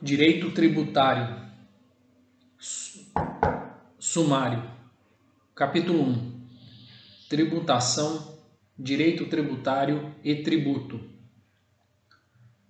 Direito 0.00 0.50
tributário. 0.50 1.40
Sumário. 3.98 4.70
Capítulo 5.54 6.02
1. 6.02 6.46
Tributação, 7.30 8.36
direito 8.78 9.24
tributário 9.24 10.14
e 10.22 10.42
tributo. 10.42 11.00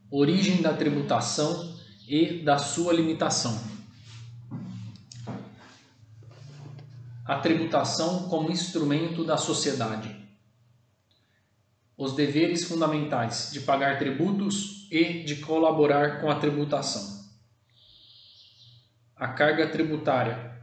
Origem 0.08 0.62
da 0.62 0.72
tributação 0.72 1.76
e 2.06 2.44
da 2.44 2.58
sua 2.58 2.92
limitação. 2.92 3.60
A 7.24 7.40
tributação 7.40 8.28
como 8.28 8.52
instrumento 8.52 9.24
da 9.24 9.36
sociedade. 9.36 10.14
Os 11.98 12.14
deveres 12.14 12.62
fundamentais 12.62 13.50
de 13.52 13.58
pagar 13.62 13.98
tributos 13.98 14.86
e 14.92 15.24
de 15.24 15.36
colaborar 15.36 16.20
com 16.20 16.30
a 16.30 16.36
tributação 16.36 17.15
a 19.16 19.28
carga 19.28 19.66
tributária, 19.70 20.60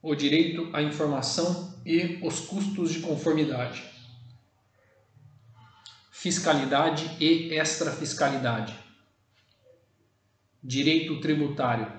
o 0.00 0.14
direito 0.14 0.74
à 0.74 0.80
informação 0.80 1.78
e 1.84 2.18
os 2.26 2.40
custos 2.40 2.90
de 2.90 3.00
conformidade, 3.00 3.84
fiscalidade 6.10 7.14
e 7.22 7.52
extrafiscalidade, 7.52 8.74
direito 10.64 11.20
tributário, 11.20 11.92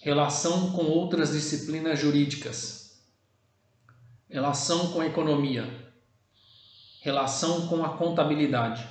relação 0.00 0.72
com 0.72 0.84
outras 0.84 1.32
disciplinas 1.32 1.98
jurídicas, 1.98 3.02
relação 4.28 4.92
com 4.92 5.00
a 5.00 5.06
economia, 5.06 5.90
relação 7.00 7.66
com 7.66 7.82
a 7.82 7.96
contabilidade, 7.96 8.86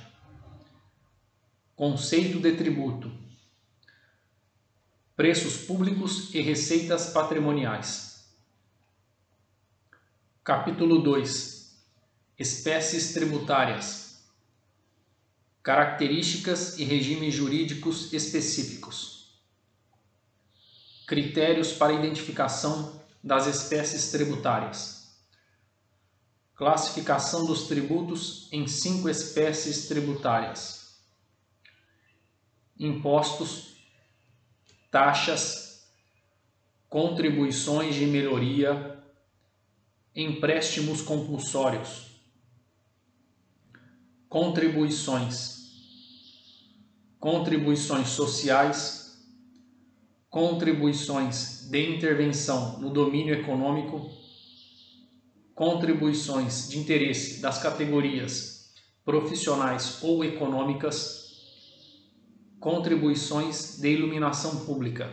conceito 1.76 2.40
de 2.40 2.56
tributo 2.56 3.21
preços 5.22 5.56
públicos 5.56 6.34
e 6.34 6.40
receitas 6.40 7.10
patrimoniais. 7.10 8.24
Capítulo 10.42 11.00
2 11.00 11.76
Espécies 12.36 13.14
tributárias 13.14 14.20
Características 15.62 16.76
e 16.76 16.82
regimes 16.82 17.32
jurídicos 17.32 18.12
específicos. 18.12 19.40
Critérios 21.06 21.72
para 21.72 21.92
identificação 21.92 23.00
das 23.22 23.46
espécies 23.46 24.10
tributárias. 24.10 25.20
Classificação 26.56 27.46
dos 27.46 27.68
tributos 27.68 28.48
em 28.50 28.66
cinco 28.66 29.08
espécies 29.08 29.86
tributárias. 29.86 31.00
Impostos 32.76 33.71
taxas, 34.92 35.88
contribuições 36.86 37.94
de 37.94 38.04
melhoria, 38.04 39.02
empréstimos 40.14 41.00
compulsórios, 41.00 42.20
contribuições, 44.28 45.62
contribuições 47.18 48.08
sociais, 48.10 49.18
contribuições 50.28 51.70
de 51.70 51.96
intervenção 51.96 52.78
no 52.78 52.90
domínio 52.90 53.34
econômico, 53.34 54.10
contribuições 55.54 56.68
de 56.68 56.78
interesse 56.78 57.40
das 57.40 57.62
categorias 57.62 58.74
profissionais 59.06 60.02
ou 60.02 60.22
econômicas 60.22 61.21
Contribuições 62.62 63.80
de 63.80 63.88
iluminação 63.88 64.64
pública. 64.64 65.12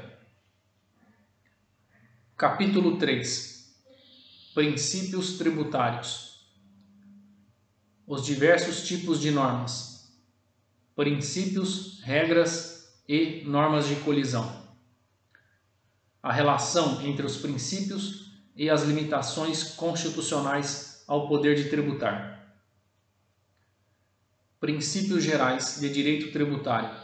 Capítulo 2.37 2.99
3 2.99 3.73
Princípios 4.53 5.39
tributários. 5.39 6.47
Os 8.05 8.23
diversos 8.23 8.87
tipos 8.87 9.19
de 9.19 9.31
normas. 9.31 10.15
Princípios, 10.95 11.99
regras 12.03 12.93
e 13.07 13.43
normas 13.47 13.87
de 13.87 13.95
colisão. 13.95 14.69
A 16.21 16.31
relação 16.31 17.01
entre 17.01 17.25
os 17.25 17.37
princípios 17.37 18.31
e 18.55 18.69
as 18.69 18.83
limitações 18.83 19.73
constitucionais 19.73 21.03
ao 21.07 21.27
poder 21.27 21.55
de 21.55 21.67
tributar. 21.67 22.61
Princípios 24.59 25.23
gerais 25.23 25.79
de 25.79 25.89
direito 25.89 26.31
tributário 26.31 26.98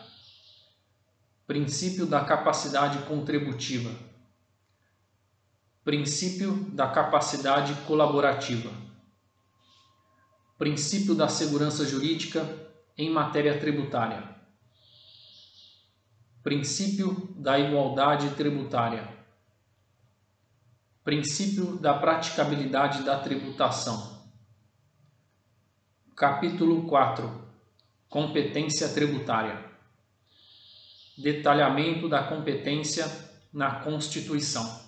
Princípio 1.47 2.07
da 2.07 2.25
capacidade 2.25 3.05
contributiva. 3.05 3.91
Princípio 5.83 6.71
da 6.71 6.89
capacidade 6.89 7.75
colaborativa. 7.85 8.71
Princípio 10.57 11.13
da 11.13 11.27
segurança 11.27 11.85
jurídica 11.85 12.43
em 12.97 13.11
matéria 13.11 13.59
tributária. 13.59 14.27
Princípio 16.41 17.31
da 17.37 17.59
igualdade 17.59 18.31
tributária. 18.31 19.07
Princípio 21.03 21.77
da 21.77 21.93
praticabilidade 21.93 23.03
da 23.03 23.19
tributação. 23.19 24.25
Capítulo 26.15 26.87
4 26.87 27.45
Competência 28.09 28.89
tributária 28.89 29.74
detalhamento 31.17 32.09
da 32.09 32.23
competência 32.23 33.09
na 33.51 33.79
Constituição. 33.79 34.83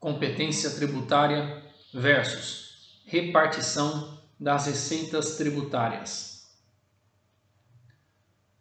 Competência 0.00 0.70
tributária 0.70 1.62
versus 1.92 3.02
repartição 3.04 4.18
das 4.40 4.66
receitas 4.66 5.36
tributárias. 5.36 6.48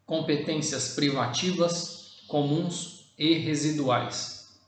Competências 0.05 0.95
privativas, 0.95 2.23
comuns 2.27 3.13
e 3.17 3.33
residuais. 3.35 4.59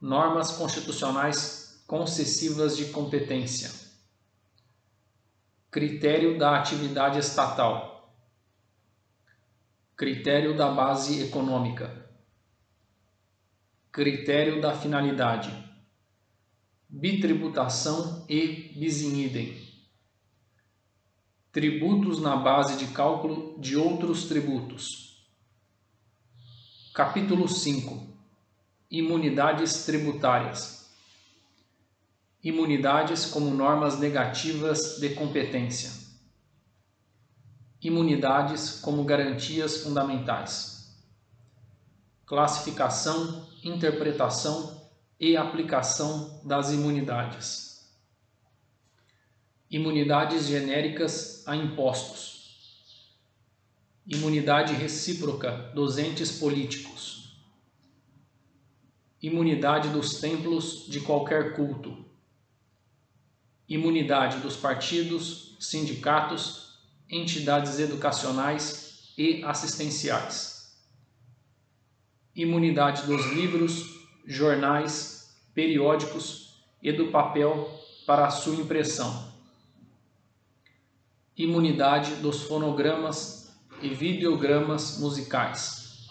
Normas 0.00 0.52
constitucionais 0.52 1.82
concessivas 1.86 2.76
de 2.76 2.86
competência. 2.86 3.70
Critério 5.70 6.38
da 6.38 6.58
atividade 6.58 7.18
estatal 7.18 7.93
Critério 9.96 10.56
da 10.56 10.72
base 10.72 11.22
econômica. 11.22 12.10
Critério 13.92 14.60
da 14.60 14.76
finalidade. 14.76 15.52
Bitributação 16.88 18.26
e 18.28 18.72
bis 18.76 19.02
in 19.02 19.20
idem. 19.20 19.56
Tributos 21.52 22.20
na 22.20 22.34
base 22.34 22.76
de 22.76 22.92
cálculo 22.92 23.56
de 23.60 23.76
outros 23.76 24.24
tributos. 24.24 25.24
Capítulo 26.92 27.46
5. 27.46 28.04
Imunidades 28.90 29.86
tributárias. 29.86 30.92
Imunidades 32.42 33.26
como 33.26 33.48
normas 33.54 34.00
negativas 34.00 34.98
de 34.98 35.10
competência 35.10 36.03
imunidades 37.84 38.80
como 38.80 39.04
garantias 39.04 39.82
fundamentais. 39.82 40.96
Classificação, 42.24 43.46
interpretação 43.62 44.90
e 45.20 45.36
aplicação 45.36 46.40
das 46.42 46.72
imunidades. 46.72 47.92
Imunidades 49.70 50.46
genéricas 50.46 51.46
a 51.46 51.54
impostos. 51.54 52.32
Imunidade 54.06 54.72
recíproca 54.72 55.70
dos 55.74 55.98
entes 55.98 56.38
políticos. 56.38 57.36
Imunidade 59.20 59.90
dos 59.90 60.20
templos 60.20 60.86
de 60.88 61.00
qualquer 61.00 61.54
culto. 61.54 62.02
Imunidade 63.68 64.38
dos 64.38 64.56
partidos, 64.56 65.56
sindicatos 65.60 66.63
entidades 67.08 67.78
educacionais 67.78 69.12
e 69.16 69.44
assistenciais. 69.44 70.74
Imunidade 72.34 73.02
dos 73.06 73.26
livros, 73.32 73.84
jornais, 74.26 75.36
periódicos 75.54 76.64
e 76.82 76.92
do 76.92 77.08
papel 77.08 77.70
para 78.06 78.30
sua 78.30 78.56
impressão. 78.56 79.32
Imunidade 81.36 82.16
dos 82.16 82.42
fonogramas 82.42 83.54
e 83.80 83.88
videogramas 83.88 84.98
musicais. 84.98 86.08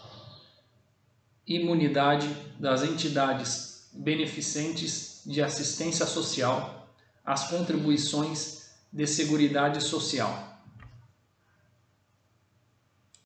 Imunidade 1.45 2.27
das 2.59 2.83
entidades 2.83 3.89
beneficentes 3.93 5.21
de 5.25 5.41
assistência 5.41 6.05
social 6.05 6.87
às 7.25 7.49
contribuições 7.49 8.73
de 8.91 9.05
seguridade 9.07 9.81
social 9.83 10.52